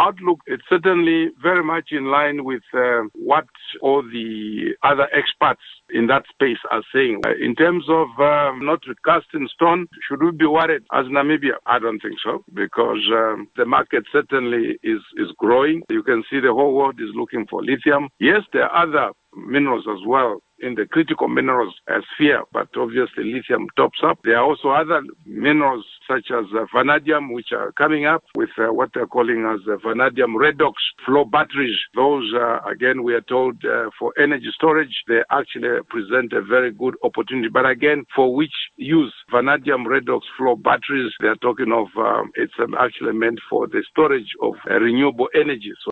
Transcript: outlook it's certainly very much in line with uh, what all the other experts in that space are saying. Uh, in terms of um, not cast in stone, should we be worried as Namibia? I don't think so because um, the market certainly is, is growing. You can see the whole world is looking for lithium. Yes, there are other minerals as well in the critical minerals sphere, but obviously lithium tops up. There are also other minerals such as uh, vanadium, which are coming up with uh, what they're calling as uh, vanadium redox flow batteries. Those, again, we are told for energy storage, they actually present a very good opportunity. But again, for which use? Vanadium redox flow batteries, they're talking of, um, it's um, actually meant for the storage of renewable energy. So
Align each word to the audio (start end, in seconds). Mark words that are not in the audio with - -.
outlook 0.00 0.40
it's 0.46 0.62
certainly 0.68 1.28
very 1.42 1.62
much 1.62 1.88
in 1.92 2.06
line 2.06 2.44
with 2.44 2.62
uh, 2.74 3.02
what 3.14 3.46
all 3.82 4.02
the 4.02 4.74
other 4.82 5.08
experts 5.12 5.60
in 5.90 6.06
that 6.06 6.24
space 6.32 6.58
are 6.70 6.82
saying. 6.94 7.20
Uh, 7.26 7.34
in 7.40 7.54
terms 7.54 7.84
of 7.88 8.08
um, 8.18 8.64
not 8.64 8.80
cast 9.04 9.26
in 9.34 9.46
stone, 9.54 9.86
should 10.08 10.22
we 10.22 10.30
be 10.32 10.46
worried 10.46 10.82
as 10.92 11.06
Namibia? 11.06 11.56
I 11.66 11.78
don't 11.78 12.00
think 12.00 12.16
so 12.24 12.44
because 12.54 13.04
um, 13.12 13.48
the 13.56 13.66
market 13.66 14.04
certainly 14.12 14.78
is, 14.82 15.00
is 15.16 15.28
growing. 15.38 15.82
You 15.90 16.02
can 16.02 16.24
see 16.30 16.40
the 16.40 16.52
whole 16.52 16.74
world 16.74 17.00
is 17.00 17.10
looking 17.14 17.46
for 17.48 17.62
lithium. 17.62 18.08
Yes, 18.18 18.42
there 18.52 18.64
are 18.64 18.86
other 18.86 19.12
minerals 19.36 19.86
as 19.90 20.00
well 20.06 20.40
in 20.60 20.74
the 20.74 20.86
critical 20.86 21.28
minerals 21.28 21.74
sphere, 22.14 22.42
but 22.52 22.68
obviously 22.76 23.24
lithium 23.24 23.66
tops 23.76 24.00
up. 24.04 24.18
There 24.24 24.36
are 24.36 24.44
also 24.44 24.68
other 24.68 25.02
minerals 25.24 25.84
such 26.10 26.26
as 26.38 26.46
uh, 26.58 26.64
vanadium, 26.74 27.24
which 27.36 27.50
are 27.52 27.70
coming 27.82 28.04
up 28.14 28.24
with 28.34 28.52
uh, 28.58 28.72
what 28.78 28.90
they're 28.92 29.12
calling 29.16 29.40
as 29.54 29.60
uh, 29.70 29.76
vanadium 29.88 30.32
redox 30.44 30.74
flow 31.06 31.24
batteries. 31.24 31.78
Those, 31.94 32.26
again, 32.74 32.98
we 33.06 33.12
are 33.18 33.26
told 33.36 33.56
for 33.98 34.08
energy 34.26 34.50
storage, 34.58 34.94
they 35.06 35.20
actually 35.30 35.74
present 35.94 36.32
a 36.32 36.42
very 36.54 36.72
good 36.72 36.94
opportunity. 37.08 37.48
But 37.48 37.66
again, 37.76 38.00
for 38.16 38.26
which 38.34 38.56
use? 38.76 39.14
Vanadium 39.30 39.82
redox 39.84 40.22
flow 40.36 40.56
batteries, 40.56 41.12
they're 41.20 41.42
talking 41.46 41.70
of, 41.80 41.86
um, 41.96 42.30
it's 42.34 42.58
um, 42.64 42.74
actually 42.86 43.14
meant 43.24 43.38
for 43.48 43.62
the 43.68 43.82
storage 43.90 44.30
of 44.46 44.54
renewable 44.86 45.28
energy. 45.34 45.72
So 45.84 45.88